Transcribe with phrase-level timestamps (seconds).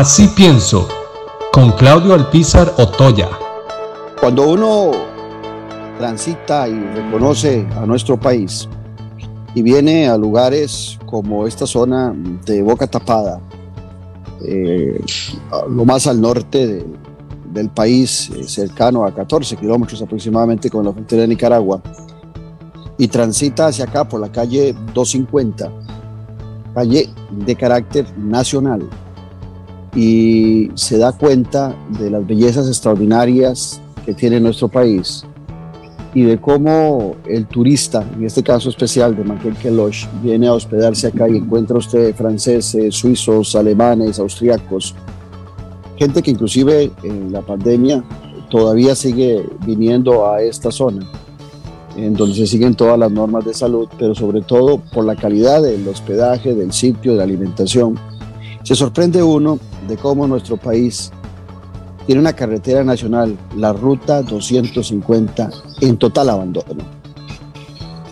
[0.00, 0.88] Así pienso,
[1.52, 3.28] con Claudio Alpizar Otoya.
[4.18, 4.92] Cuando uno
[5.98, 8.66] transita y reconoce a nuestro país
[9.54, 12.14] y viene a lugares como esta zona
[12.46, 13.42] de Boca Tapada,
[14.42, 15.04] eh,
[15.68, 16.82] lo más al norte
[17.52, 21.82] del país, eh, cercano a 14 kilómetros aproximadamente con la frontera de Nicaragua,
[22.96, 25.70] y transita hacia acá por la calle 250,
[26.72, 28.88] calle de carácter nacional,
[29.94, 35.24] y se da cuenta de las bellezas extraordinarias que tiene nuestro país
[36.14, 41.06] y de cómo el turista, en este caso especial de Michael Kelosh, viene a hospedarse
[41.06, 44.94] acá y encuentra usted franceses, suizos, alemanes, austriacos,
[45.96, 48.02] gente que inclusive en la pandemia
[48.48, 51.06] todavía sigue viniendo a esta zona,
[51.96, 55.62] en donde se siguen todas las normas de salud, pero sobre todo por la calidad
[55.62, 57.96] del hospedaje, del sitio, de la alimentación.
[58.64, 61.12] Se sorprende uno de cómo nuestro país
[62.06, 66.82] tiene una carretera nacional, la Ruta 250, en total abandono.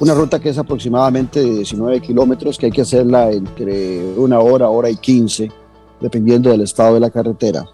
[0.01, 4.69] Una ruta que es aproximadamente de 19 kilómetros, que hay que hacerla entre una hora,
[4.69, 5.51] hora y 15,
[6.01, 7.65] dependiendo del estado de la carretera.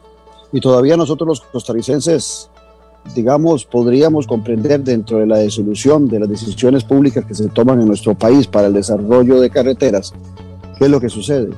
[0.51, 2.49] Y todavía nosotros los costarricenses,
[3.15, 7.89] digamos, podríamos comprender dentro de la disolución de las decisiones públicas que se toman en
[7.89, 10.15] nuestro país para el desarrollo de carreteras,
[10.79, 11.51] qué es lo que sucede.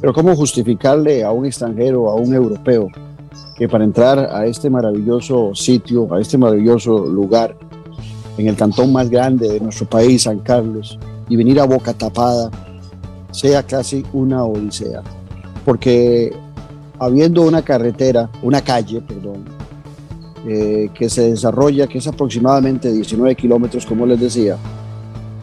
[0.00, 2.88] Pero ¿cómo justificarle a un extranjero, a un europeo,
[3.56, 7.54] que para entrar a este maravilloso sitio, a este maravilloso lugar,
[8.38, 12.50] en el cantón más grande de nuestro país, San Carlos, y venir a boca tapada,
[13.30, 15.02] sea casi una odisea.
[15.64, 16.32] Porque
[16.98, 19.44] habiendo una carretera, una calle, perdón,
[20.48, 24.56] eh, que se desarrolla, que es aproximadamente 19 kilómetros, como les decía,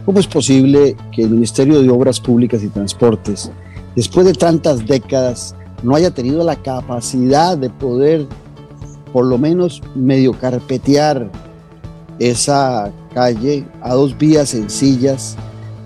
[0.03, 3.51] ¿cómo es posible que el Ministerio de Obras Públicas y Transportes,
[3.97, 8.27] después de tantas décadas, no haya tenido la capacidad de poder
[9.11, 11.31] por lo menos medio carpetear
[12.19, 15.35] esa calle a dos vías sencillas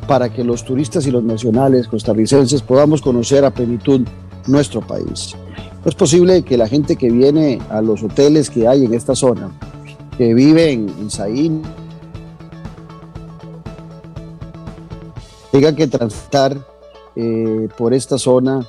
[0.09, 4.01] para que los turistas y los nacionales costarricenses podamos conocer a plenitud
[4.45, 5.33] nuestro país.
[5.83, 9.15] No es posible que la gente que viene a los hoteles que hay en esta
[9.15, 9.51] zona,
[10.17, 11.61] que vive en Saín,
[15.53, 16.70] tenga que transitar
[17.15, 18.65] eh, por esta zona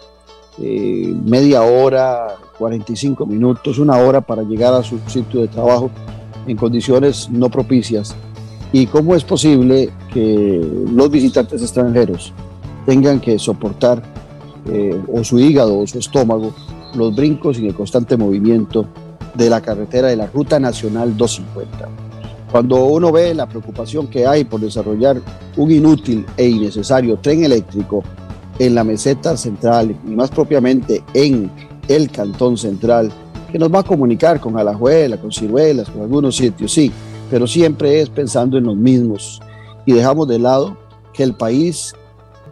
[0.58, 5.90] eh, media hora, 45 minutos, una hora para llegar a su sitio de trabajo
[6.46, 8.14] en condiciones no propicias.
[8.72, 10.60] ¿Y cómo es posible que
[10.92, 12.32] los visitantes extranjeros
[12.86, 14.02] tengan que soportar
[14.66, 16.52] eh, o su hígado o su estómago
[16.94, 18.86] los brincos y el constante movimiento
[19.34, 21.88] de la carretera de la Ruta Nacional 250?
[22.50, 25.20] Cuando uno ve la preocupación que hay por desarrollar
[25.56, 28.02] un inútil e innecesario tren eléctrico
[28.58, 31.50] en la meseta central y más propiamente en
[31.88, 33.10] el cantón central,
[33.50, 36.90] que nos va a comunicar con Alajuela, con Ciruelas, con algunos sitios, sí,
[37.30, 39.40] pero siempre es pensando en los mismos.
[39.84, 40.76] Y dejamos de lado
[41.12, 41.94] que el país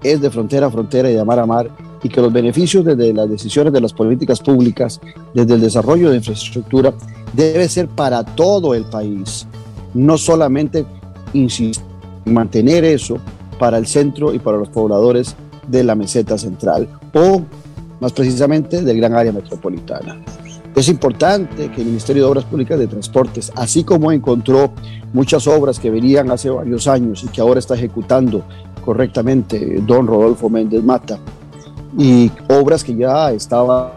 [0.02, 1.70] es de frontera a frontera y de mar a mar
[2.02, 5.00] y que los beneficios desde las decisiones de las políticas públicas,
[5.34, 6.94] desde el desarrollo de infraestructura,
[7.34, 9.46] debe ser para todo el país,
[9.94, 10.84] no solamente
[11.32, 11.84] insistir
[12.24, 13.18] en mantener eso
[13.58, 15.36] para el centro y para los pobladores
[15.70, 17.42] de la meseta central o
[18.00, 20.22] más precisamente del gran área metropolitana.
[20.74, 24.72] Es importante que el Ministerio de Obras Públicas de Transportes, así como encontró
[25.12, 28.44] muchas obras que venían hace varios años y que ahora está ejecutando
[28.84, 31.18] correctamente don Rodolfo Méndez Mata,
[31.98, 33.92] y obras que ya estaba,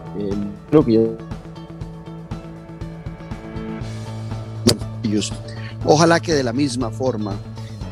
[0.68, 1.00] creo que ya
[5.84, 7.34] Ojalá que de la misma forma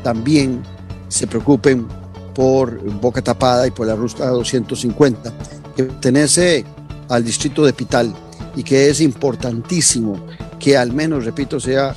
[0.03, 0.61] también
[1.07, 1.87] se preocupen
[2.33, 5.33] por Boca Tapada y por la Ruta 250,
[5.75, 6.65] que pertenece
[7.09, 8.13] al distrito de Pital
[8.55, 10.15] y que es importantísimo
[10.59, 11.95] que al menos, repito, sea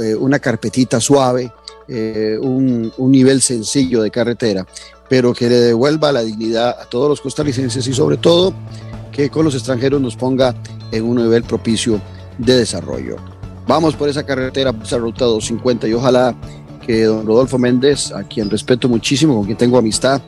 [0.00, 1.52] eh, una carpetita suave,
[1.88, 4.66] eh, un, un, nivel sencillo de carretera,
[5.08, 8.52] pero que le devuelva la dignidad a todos los costarricenses y sobre todo
[9.12, 10.54] que con los extranjeros nos ponga
[10.92, 12.00] en un nivel propicio
[12.38, 13.16] de desarrollo.
[13.66, 16.34] Vamos por esa carretera, esa ruta 250 y ojalá
[16.86, 20.22] que don Rodolfo Méndez, a quien respeto muchísimo, con quien tengo amistad,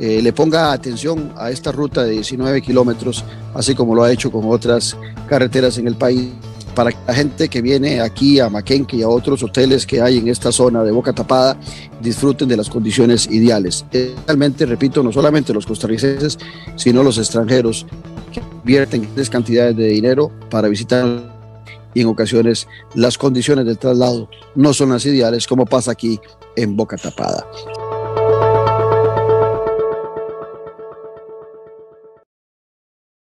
[0.00, 3.24] eh, le ponga atención a esta ruta de 19 kilómetros,
[3.54, 4.96] así como lo ha hecho con otras
[5.28, 6.30] carreteras en el país,
[6.74, 10.18] para que la gente que viene aquí a Maquenque y a otros hoteles que hay
[10.18, 11.56] en esta zona de Boca Tapada
[12.00, 13.84] disfruten de las condiciones ideales.
[14.26, 16.38] Realmente, repito, no solamente los costarricenses,
[16.76, 17.86] sino los extranjeros
[18.32, 21.39] que invierten grandes cantidades de dinero para visitar
[21.94, 26.20] y en ocasiones las condiciones del traslado no son las ideales como pasa aquí
[26.56, 27.46] en Boca Tapada.